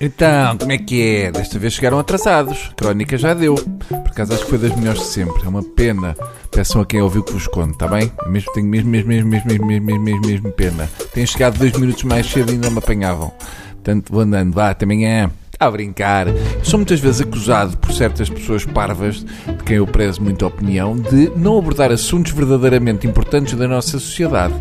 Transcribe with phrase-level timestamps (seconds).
[0.00, 1.32] Então, como é que é?
[1.32, 2.70] Desta vez chegaram atrasados.
[2.76, 3.54] Crónica já deu.
[3.54, 5.42] Por acaso acho que foi das melhores de sempre.
[5.44, 6.14] É uma pena.
[6.50, 8.12] Peçam a quem ouviu que vos conto, está bem?
[8.24, 10.88] Eu mesmo, tenho mesmo, mesmo, mesmo, mesmo, mesmo, mesmo, mesmo, mesmo pena.
[11.14, 13.32] Tenho chegado dois minutos mais cedo e ainda me apanhavam.
[13.72, 14.52] Portanto, vou andando.
[14.52, 15.30] Vá, até amanhã.
[15.58, 16.26] A brincar.
[16.62, 21.32] Sou muitas vezes acusado por certas pessoas parvas, de quem eu prezo muita opinião, de
[21.34, 24.52] não abordar assuntos verdadeiramente importantes da nossa sociedade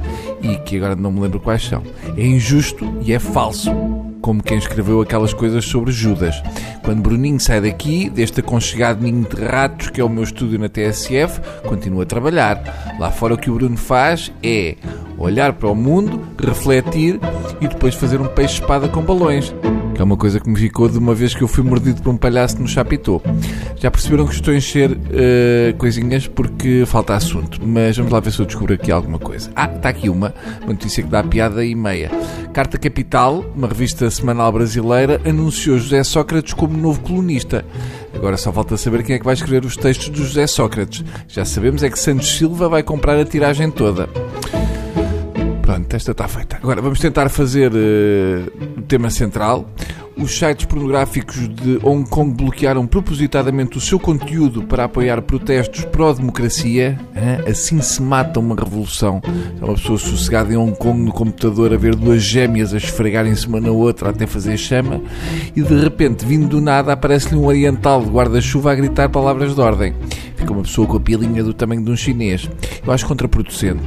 [0.42, 1.84] e que agora não me lembro quais são.
[2.16, 3.95] É injusto e é falso
[4.26, 6.42] como quem escreveu aquelas coisas sobre Judas.
[6.82, 10.68] Quando Bruninho sai daqui, deste aconchegado ninho de ratos que é o meu estúdio na
[10.68, 12.96] TSF, continua a trabalhar.
[13.00, 14.78] Lá fora o que o Bruno faz é
[15.16, 17.20] olhar para o mundo, refletir
[17.62, 19.54] e depois fazer um peixe-espada com balões
[19.96, 22.10] que é uma coisa que me ficou de uma vez que eu fui mordido por
[22.10, 23.22] um palhaço no Chapitão.
[23.78, 28.32] Já perceberam que estou a encher uh, coisinhas porque falta assunto, mas vamos lá ver
[28.32, 29.50] se eu descubro aqui alguma coisa.
[29.56, 32.12] Ah, está aqui uma, uma notícia que dá piada e meia.
[32.52, 37.64] Carta Capital, uma revista semanal brasileira, anunciou José Sócrates como novo colunista.
[38.14, 41.06] Agora só falta saber quem é que vai escrever os textos do José Sócrates.
[41.28, 44.10] Já sabemos é que Santos Silva vai comprar a tiragem toda.
[45.66, 46.58] Pronto, esta está feita.
[46.62, 49.68] Agora vamos tentar fazer uh, o tema central.
[50.16, 57.00] Os sites pornográficos de Hong Kong bloquearam propositadamente o seu conteúdo para apoiar protestos pró-democracia.
[57.50, 59.20] Assim se mata uma revolução.
[59.60, 63.48] É uma pessoa sossegada em Hong Kong no computador a ver duas gêmeas a esfregarem-se
[63.48, 65.02] uma na outra até fazer chama
[65.56, 69.60] e de repente, vindo do nada, aparece-lhe um oriental de guarda-chuva a gritar palavras de
[69.60, 69.96] ordem.
[70.38, 72.48] Fica uma pessoa com a pilinha do tamanho de um chinês.
[72.86, 73.84] Eu acho contraproducente.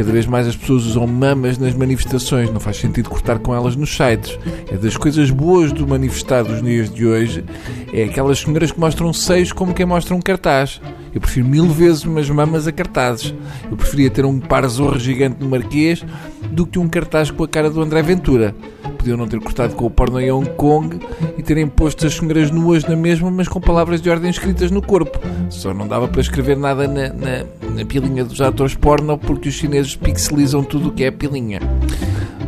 [0.00, 2.50] Cada vez mais as pessoas usam mamas nas manifestações.
[2.50, 4.38] Não faz sentido cortar com elas nos sites.
[4.72, 7.44] É das coisas boas do manifestar dos dias de hoje.
[7.92, 10.80] É aquelas senhoras que mostram seios como quem mostra um cartaz.
[11.14, 13.34] Eu prefiro mil vezes umas mamas a cartazes.
[13.70, 16.02] Eu preferia ter um par zorro gigante no Marquês
[16.50, 18.54] do que um cartaz com a cara do André Ventura
[19.00, 21.00] podiam não ter cortado com o porno em Hong Kong
[21.38, 24.82] e terem posto as senhoras nuas na mesma, mas com palavras de ordem escritas no
[24.82, 25.18] corpo.
[25.48, 29.54] Só não dava para escrever nada na, na, na pilinha dos atores porno porque os
[29.54, 31.60] chineses pixelizam tudo o que é pilinha.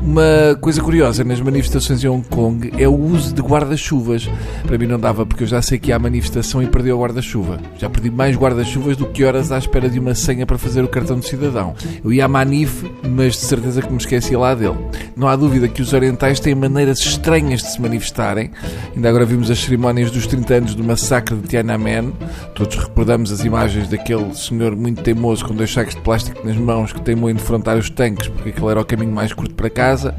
[0.04, 4.28] Uma coisa curiosa nas manifestações em Hong Kong é o uso de guarda-chuvas.
[4.66, 7.60] Para mim não dava, porque eu já sei que há manifestação e perdi o guarda-chuva.
[7.78, 10.88] Já perdi mais guarda-chuvas do que horas à espera de uma senha para fazer o
[10.88, 11.74] cartão de cidadão.
[12.04, 14.76] Eu ia à Manif, mas de certeza que me esqueci lá dele.
[15.16, 18.50] Não há dúvida que os orientais têm maneiras estranhas de se manifestarem.
[18.94, 22.12] Ainda agora vimos as cerimónias dos 30 anos do massacre de Tiananmen.
[22.54, 26.92] Todos recordamos as imagens daquele senhor muito teimoso com dois sacos de plástico nas mãos
[26.92, 30.14] que teimou em defrontar os tanques porque aquele era o caminho mais curto para casa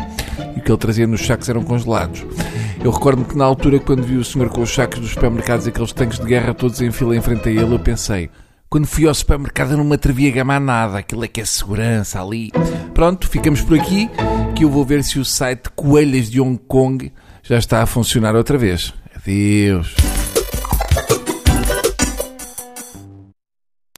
[0.55, 2.23] e o que ele trazia nos sacos eram congelados.
[2.83, 5.69] Eu recordo-me que na altura, quando vi o senhor com os sacos dos supermercados e
[5.69, 8.29] aqueles tanques de guerra todos em fila em frente a ele, eu pensei.
[8.73, 11.45] Quando fui ao supermercado eu não me atrevia a gamar nada, aquilo é que é
[11.45, 12.49] segurança ali.
[12.91, 14.09] Pronto, ficamos por aqui,
[14.55, 17.13] que eu vou ver se o site Coelhas de Hong Kong
[17.43, 18.91] já está a funcionar outra vez.
[19.15, 19.95] Adeus.